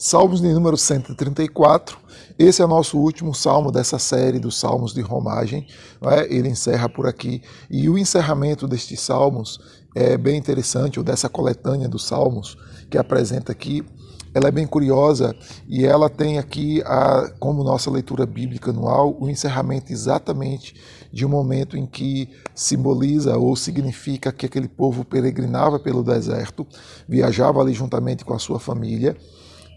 [0.00, 1.98] Salmos de número 134.
[2.38, 5.66] Esse é o nosso último salmo dessa série dos Salmos de Romagem.
[6.02, 6.32] É?
[6.32, 7.42] Ele encerra por aqui.
[7.68, 9.58] E o encerramento destes salmos
[9.96, 12.56] é bem interessante, ou dessa coletânea dos salmos
[12.88, 13.84] que apresenta aqui.
[14.32, 15.34] Ela é bem curiosa
[15.66, 20.76] e ela tem aqui, a, como nossa leitura bíblica anual, o encerramento exatamente
[21.12, 26.64] de um momento em que simboliza ou significa que aquele povo peregrinava pelo deserto,
[27.08, 29.16] viajava ali juntamente com a sua família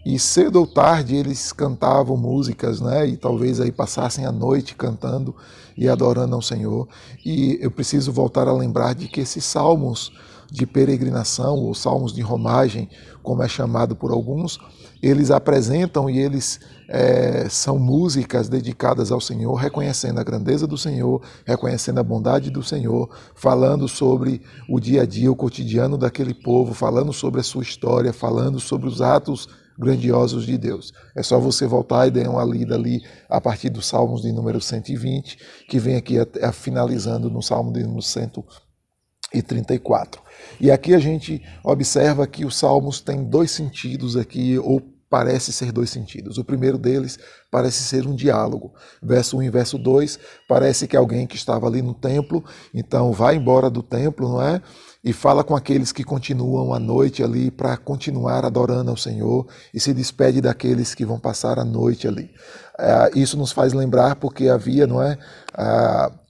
[0.04, 3.06] e cedo ou tarde eles cantavam músicas, né?
[3.06, 5.34] E talvez aí passassem a noite cantando
[5.76, 6.88] e adorando ao Senhor.
[7.24, 10.12] E eu preciso voltar a lembrar de que esses salmos
[10.50, 12.88] de peregrinação, ou salmos de romagem,
[13.22, 14.58] como é chamado por alguns,
[15.02, 21.22] eles apresentam e eles é, são músicas dedicadas ao Senhor, reconhecendo a grandeza do Senhor,
[21.46, 26.74] reconhecendo a bondade do Senhor, falando sobre o dia a dia, o cotidiano daquele povo,
[26.74, 29.48] falando sobre a sua história, falando sobre os atos
[29.78, 30.92] grandiosos de Deus.
[31.16, 34.60] É só você voltar e dar uma lida ali a partir dos Salmos de número
[34.60, 40.20] 120, que vem aqui a, finalizando no Salmo de número 134.
[40.60, 45.70] E aqui a gente observa que os Salmos têm dois sentidos aqui, ou parece ser
[45.72, 46.38] dois sentidos.
[46.38, 47.18] O primeiro deles
[47.50, 48.72] parece ser um diálogo.
[49.02, 50.18] Verso 1 e verso 2,
[50.48, 54.62] parece que alguém que estava ali no templo, então vai embora do templo, não é?
[55.04, 59.80] e fala com aqueles que continuam a noite ali para continuar adorando ao Senhor e
[59.80, 62.30] se despede daqueles que vão passar a noite ali.
[62.78, 65.18] É, isso nos faz lembrar porque havia, não é,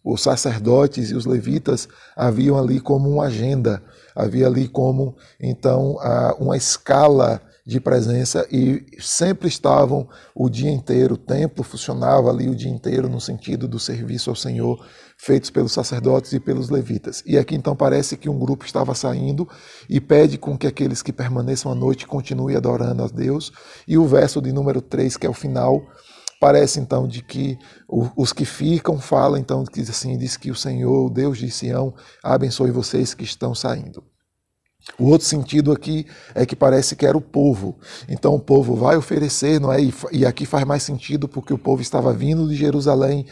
[0.03, 3.83] os sacerdotes e os levitas haviam ali como uma agenda,
[4.17, 5.99] havia ali como então
[6.41, 12.57] uma escala de presença e sempre estavam o dia inteiro, o templo funcionava ali o
[12.57, 14.85] dia inteiro no sentido do serviço ao Senhor,
[15.17, 17.23] feitos pelos sacerdotes e pelos levitas.
[17.25, 19.49] E aqui então parece que um grupo estava saindo
[19.89, 23.53] e pede com que aqueles que permaneçam à noite continuem adorando a Deus.
[23.87, 25.81] E o verso de número 3, que é o final,
[26.41, 27.57] parece então de que
[27.89, 31.95] os que ficam falam então que assim diz que o Senhor, o Deus de Sião,
[32.25, 34.03] abençoe vocês que estão saindo.
[34.99, 37.77] O outro sentido aqui é que parece que era o povo.
[38.09, 39.79] Então o povo vai oferecer, não é?
[40.11, 43.27] E aqui faz mais sentido porque o povo estava vindo de Jerusalém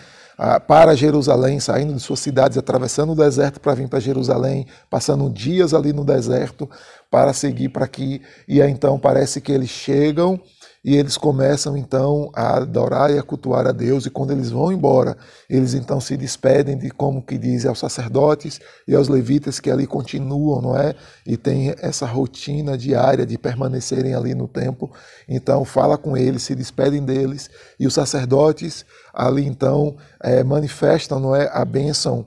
[0.66, 5.75] para Jerusalém, saindo de suas cidades, atravessando o deserto para vir para Jerusalém, passando dias
[5.75, 6.69] ali no deserto
[7.10, 8.22] para seguir para aqui.
[8.49, 10.41] E aí, então parece que eles chegam
[10.83, 14.73] e eles começam então a adorar e a cultuar a Deus, e quando eles vão
[14.73, 15.17] embora,
[15.49, 19.87] eles então se despedem de como que diz aos sacerdotes e aos levitas que ali
[19.87, 20.95] continuam, não é?
[21.27, 24.91] E tem essa rotina diária de permanecerem ali no templo.
[25.29, 31.37] Então fala com eles, se despedem deles, e os sacerdotes ali então é, manifestam, não
[31.37, 32.27] é, a bênção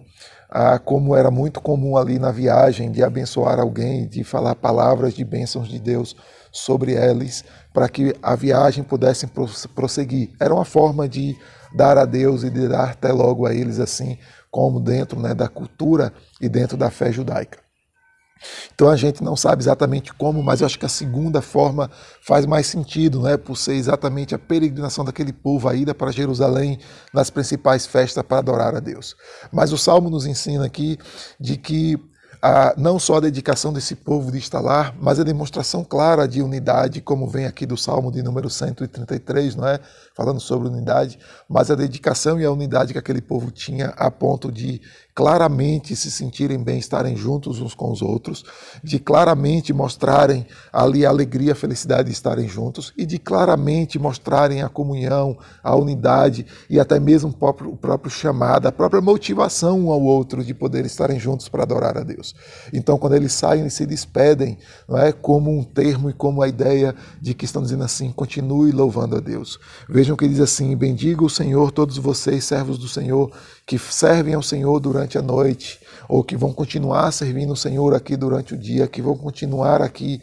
[0.55, 5.25] ah, como era muito comum ali na viagem, de abençoar alguém, de falar palavras de
[5.25, 6.15] bênçãos de Deus
[6.51, 7.43] sobre eles,
[7.73, 9.25] para que a viagem pudesse
[9.73, 10.29] prosseguir.
[10.39, 11.35] Era uma forma de
[11.75, 14.19] dar a Deus e de dar até logo a eles, assim
[14.51, 17.57] como dentro né, da cultura e dentro da fé judaica.
[18.73, 21.89] Então a gente não sabe exatamente como, mas eu acho que a segunda forma
[22.21, 26.79] faz mais sentido, né, por ser exatamente a peregrinação daquele povo, a ida para Jerusalém
[27.13, 29.15] nas principais festas para adorar a Deus.
[29.51, 30.97] Mas o Salmo nos ensina aqui
[31.39, 31.99] de que
[32.45, 36.99] a, não só a dedicação desse povo de lá, mas a demonstração clara de unidade,
[36.99, 39.79] como vem aqui do Salmo de número 133, não é?
[40.13, 41.17] Falando sobre unidade,
[41.47, 44.81] mas a dedicação e a unidade que aquele povo tinha a ponto de
[45.15, 48.43] claramente se sentirem bem, estarem juntos uns com os outros,
[48.83, 54.63] de claramente mostrarem ali a alegria, a felicidade de estarem juntos e de claramente mostrarem
[54.63, 59.79] a comunhão, a unidade e até mesmo o próprio, o próprio chamado, a própria motivação
[59.79, 62.32] um ao outro de poder estarem juntos para adorar a Deus.
[62.71, 64.57] Então, quando eles saem e se despedem,
[64.87, 68.71] não é como um termo e como a ideia de que estão dizendo assim: continue
[68.71, 69.59] louvando a Deus.
[69.89, 73.31] Vejam que diz assim: bendiga o Senhor todos vocês, servos do Senhor,
[73.65, 78.15] que servem ao Senhor durante a noite, ou que vão continuar servindo o Senhor aqui
[78.15, 80.21] durante o dia, que vão continuar aqui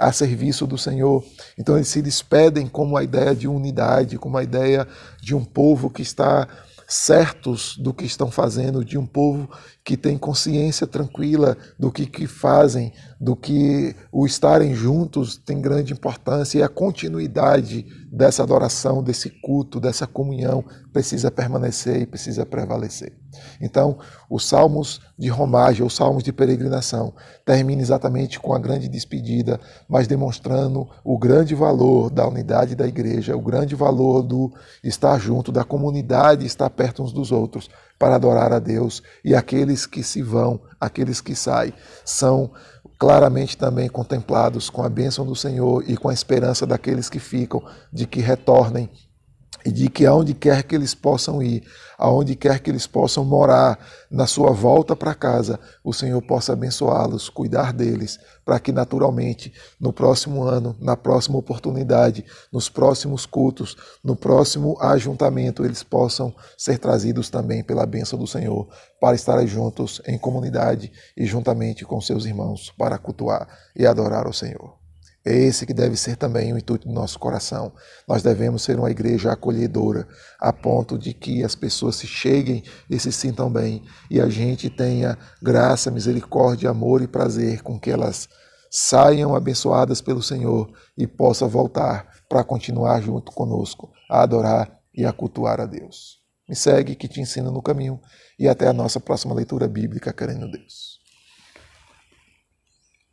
[0.00, 1.22] a serviço do Senhor.
[1.58, 4.88] Então eles se despedem como a ideia de unidade, como a ideia
[5.20, 6.48] de um povo que está
[6.90, 9.48] certos do que estão fazendo, de um povo
[9.84, 15.92] que tem consciência tranquila do que, que fazem, do que o estarem juntos tem grande
[15.92, 23.16] importância e a continuidade dessa adoração, desse culto, dessa comunhão precisa permanecer e precisa prevalecer.
[23.60, 23.98] Então,
[24.28, 27.12] os salmos de romagem, os salmos de peregrinação,
[27.44, 33.36] terminam exatamente com a grande despedida, mas demonstrando o grande valor da unidade da igreja,
[33.36, 34.52] o grande valor do
[34.82, 39.02] estar junto, da comunidade estar perto uns dos outros para adorar a Deus.
[39.24, 42.50] E aqueles que se vão, aqueles que saem, são
[42.98, 47.62] claramente também contemplados com a bênção do Senhor e com a esperança daqueles que ficam
[47.90, 48.90] de que retornem
[49.64, 51.62] e de que aonde quer que eles possam ir,
[51.98, 53.78] aonde quer que eles possam morar,
[54.10, 59.92] na sua volta para casa, o Senhor possa abençoá-los, cuidar deles, para que naturalmente no
[59.92, 67.28] próximo ano, na próxima oportunidade, nos próximos cultos, no próximo ajuntamento, eles possam ser trazidos
[67.28, 68.66] também pela bênção do Senhor,
[69.00, 73.46] para estarem juntos em comunidade e juntamente com seus irmãos para cultuar
[73.76, 74.79] e adorar o Senhor.
[75.24, 77.72] É esse que deve ser também o intuito do nosso coração.
[78.08, 80.08] Nós devemos ser uma igreja acolhedora,
[80.38, 84.70] a ponto de que as pessoas se cheguem e se sintam bem, e a gente
[84.70, 88.28] tenha graça, misericórdia, amor e prazer com que elas
[88.70, 95.12] saiam abençoadas pelo Senhor e possa voltar para continuar junto conosco, a adorar e a
[95.12, 96.20] cultuar a Deus.
[96.48, 98.00] Me segue que te ensino no caminho
[98.38, 100.99] e até a nossa próxima leitura bíblica, querendo Deus.